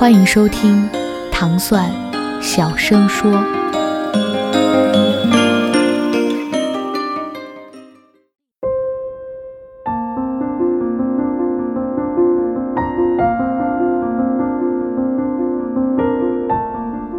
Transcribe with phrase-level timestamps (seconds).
[0.00, 0.88] 欢迎收听
[1.30, 1.94] 糖蒜
[2.40, 3.30] 小声说。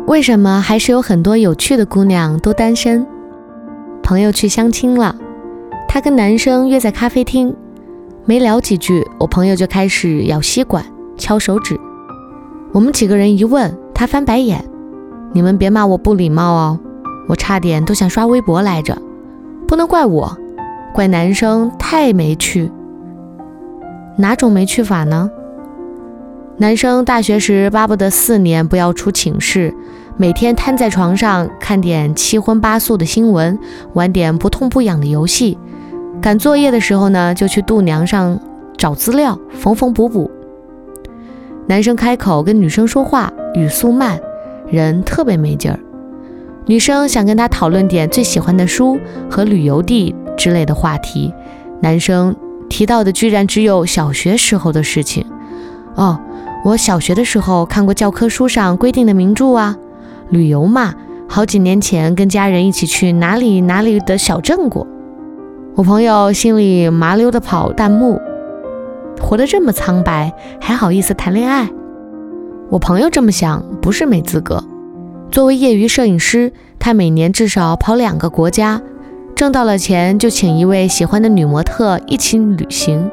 [0.07, 3.05] 为什么还是有很多有趣的姑娘都单身？
[4.01, 5.15] 朋友去相亲了，
[5.87, 7.55] 她跟男生约在咖啡厅，
[8.25, 10.83] 没聊几句，我朋友就开始咬吸管、
[11.15, 11.79] 敲手指。
[12.73, 14.63] 我们几个人一问，他翻白眼
[15.33, 16.79] ：“你们别骂我不礼貌哦，
[17.27, 18.97] 我差点都想刷微博来着，
[19.67, 20.37] 不能怪我，
[20.93, 22.71] 怪男生太没趣。
[24.17, 25.29] 哪种没趣法呢？
[26.57, 29.73] 男生大学时巴不得四年不要出寝室。”
[30.17, 33.57] 每天瘫在床上看点七荤八素的新闻，
[33.93, 35.57] 玩点不痛不痒的游戏。
[36.21, 38.39] 赶作业的时候呢，就去度娘上
[38.77, 40.29] 找资料，缝缝补补。
[41.67, 44.19] 男生开口跟女生说话，语速慢，
[44.67, 45.79] 人特别没劲儿。
[46.65, 51.33] 女生想跟他讨论点最喜欢的书和旅游地之类的话题，
[51.81, 52.35] 男生
[52.69, 55.25] 提到的居然只有小学时候的事情。
[55.95, 56.19] 哦，
[56.63, 59.75] 我小学的时候看过教科书上规定的名著啊。
[60.29, 60.93] 旅游嘛，
[61.27, 64.87] 好几年前跟家人一起去哪里哪里的小镇过。
[65.75, 68.19] 我朋友心里麻溜的跑弹幕，
[69.21, 71.69] 活得这么苍白，还好意思谈恋爱？
[72.69, 74.63] 我朋友这么想，不是没资格。
[75.29, 78.81] 作为业余摄影师，他每年至少跑两个国家，
[79.35, 83.09] 挣到了钱就请一位喜欢的女模特一起旅行。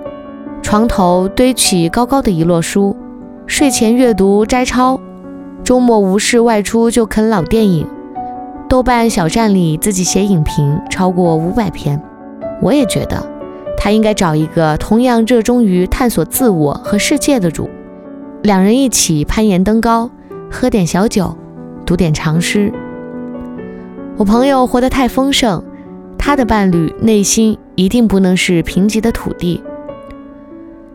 [0.62, 2.96] 床头堆起高高的一摞书，
[3.46, 4.98] 睡前阅读摘抄。
[5.62, 7.86] 周末无事外出就啃老电影，
[8.68, 12.00] 豆瓣小站里自己写影评超过五百篇。
[12.60, 13.24] 我也觉得
[13.80, 17.70] 他应该找一个同样热衷于探索自我和世界的主，
[18.42, 20.10] 两人一起攀岩登高，
[20.50, 21.34] 喝点小酒，
[21.86, 22.72] 读点长诗。
[24.16, 25.62] 我朋友活得太丰盛，
[26.18, 29.62] 他的伴侣内心一定不能是贫瘠的土地。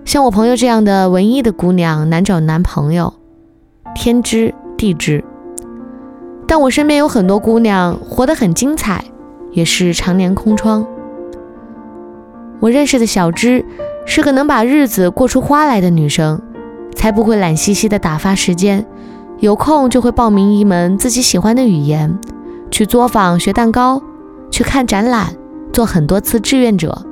[0.03, 3.13] 像我朋友这样的文艺的姑娘难找男朋友，
[3.95, 4.53] 天知。
[4.75, 5.23] 地知，
[6.45, 9.05] 但我身边有很多姑娘活得很精彩，
[9.51, 10.85] 也是常年空窗。
[12.63, 13.65] 我认识的小芝
[14.05, 16.41] 是个能把日子过出花来的女生，
[16.95, 18.85] 才不会懒兮兮的打发时间，
[19.39, 22.17] 有空就会报名一门自己喜欢的语言，
[22.71, 24.01] 去作坊学蛋糕，
[24.49, 25.35] 去看展览，
[25.73, 27.05] 做很多次志愿者，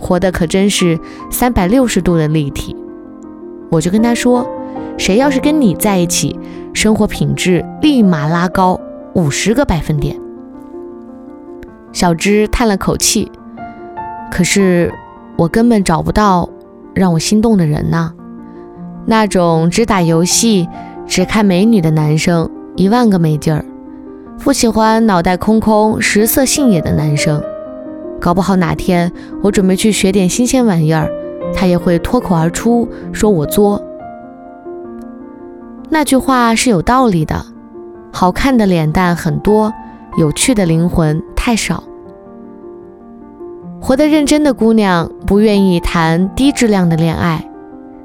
[0.00, 0.98] 活得可真是
[1.30, 2.74] 三百六十度的立体。
[3.70, 4.44] 我就跟她说。
[4.98, 6.38] 谁要是跟你在一起，
[6.74, 8.78] 生活品质立马拉高
[9.14, 10.16] 五十个百分点。
[11.92, 13.32] 小芝叹了口气，
[14.32, 14.90] 可是
[15.36, 16.48] 我根本找不到
[16.94, 18.10] 让我心动的人呐。
[19.04, 20.66] 那种只打游戏、
[21.06, 23.62] 只看美女的男生，一万个没劲儿。
[24.38, 27.42] 不喜欢脑袋空空、食色性也的男生，
[28.18, 31.10] 搞不好哪天我准备去学点新鲜玩意儿，
[31.54, 33.82] 他也会脱口而出说我作。
[35.90, 37.44] 那句话是有道理的，
[38.10, 39.70] 好看的脸蛋很多，
[40.16, 41.84] 有趣的灵魂太少。
[43.82, 47.44] 活得认真的姑娘不愿意谈低质量的恋爱，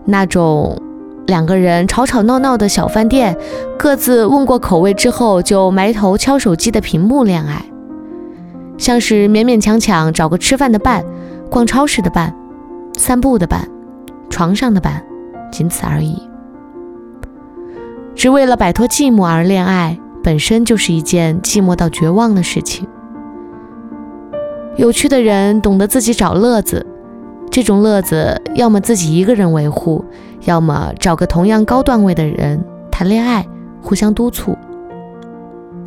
[0.05, 0.81] 那种
[1.27, 3.37] 两个人吵吵闹闹的小饭店，
[3.77, 7.63] 各自问过口味之后就埋头敲手机的屏幕恋爱，
[8.79, 11.05] 像是勉勉强强找个吃饭的伴，
[11.47, 12.35] 逛超市的伴，
[12.97, 13.69] 散步的伴，
[14.31, 15.03] 床上的伴，
[15.51, 16.19] 仅此而已。
[18.15, 22.87] 只为了摆脱寂寞而恋爱，本身就是一件寂寞到绝望的事情。
[24.77, 26.85] 有趣的人懂得自己找乐子，
[27.49, 30.05] 这种乐子要么自己一个人维护，
[30.45, 33.43] 要么找个同样高段位的人谈恋爱，
[33.81, 34.55] 互相督促。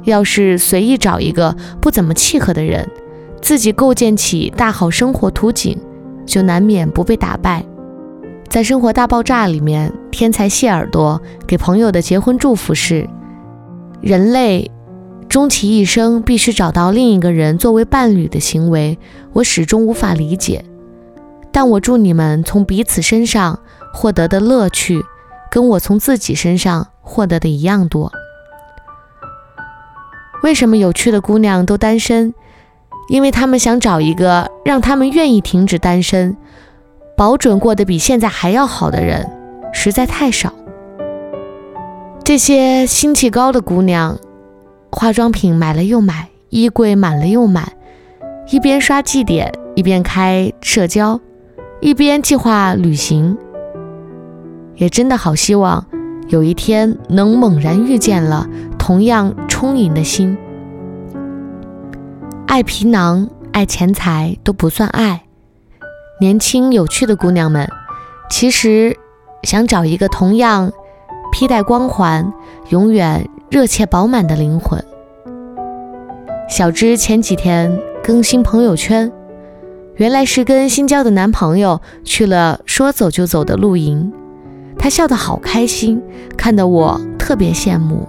[0.02, 2.84] 要是随意找一个不怎么契合的人，
[3.40, 5.78] 自己构建起大好生活图景，
[6.26, 7.64] 就难免不被打败。
[8.48, 13.08] 在《生活大爆炸》里面，天才谢耳朵给朋友的结婚祝福是：
[14.00, 14.68] 人类
[15.30, 18.98] 终其一生必须找到另一个人作为伴侣的行为，
[19.32, 20.64] 我始终无法理解。
[21.52, 23.60] 但我祝你们从彼此身上
[23.94, 25.04] 获得的乐趣，
[25.48, 28.10] 跟我从自己身上获得的一样多。
[30.42, 32.34] 为什么有趣的姑娘都单身？
[33.08, 36.36] 因为他们想找一个让他们愿意停止单身、
[37.16, 39.30] 保准过得比现在还要好的人，
[39.72, 40.52] 实在太少。
[42.24, 44.18] 这些心气高的姑娘，
[44.92, 47.72] 化妆品买了又买，衣柜满了又满，
[48.50, 51.20] 一边刷绩点，一边开社交，
[51.80, 53.36] 一边计划旅行。
[54.74, 55.86] 也真的好希望
[56.28, 58.48] 有一天能猛然遇见了
[58.78, 60.36] 同样充盈的心。
[62.46, 65.22] 爱皮囊、爱钱财都不算爱。
[66.20, 67.70] 年轻有趣的姑娘们，
[68.28, 68.96] 其实
[69.44, 70.72] 想找一个同样
[71.32, 72.32] 披戴光环、
[72.70, 74.80] 永远热切饱满的灵魂。
[76.48, 79.10] 小芝前几天更新朋友圈，
[79.96, 84.12] 原来是跟新交的男朋友去了说走就走的露营。
[84.78, 86.00] 她笑得好开心，
[86.36, 88.06] 看得我特别羡慕。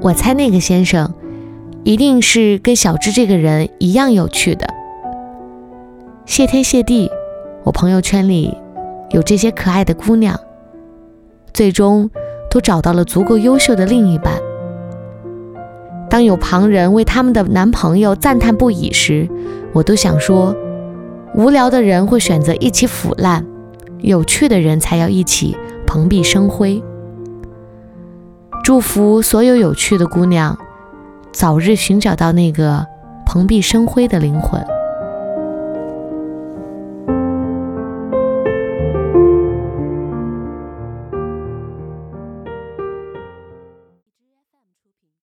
[0.00, 1.14] 我猜那个先生
[1.84, 4.66] 一定是跟小芝这个人一样有趣的。
[6.26, 7.08] 谢天谢地，
[7.62, 8.56] 我朋友圈里
[9.10, 10.36] 有这些可爱的姑娘，
[11.54, 12.10] 最终
[12.50, 14.34] 都找到了足够优秀的另一半。
[16.10, 19.28] 当有旁人为他们的男朋友赞叹不已时，
[19.72, 20.54] 我都想说：
[21.34, 23.46] 无聊的人会选择一起腐烂。
[24.00, 25.56] 有趣的人才要一起
[25.86, 26.82] 蓬荜生辉。
[28.64, 30.58] 祝福所有有趣的姑娘，
[31.32, 32.86] 早日寻找到那个
[33.26, 34.60] 蓬荜生辉的灵魂。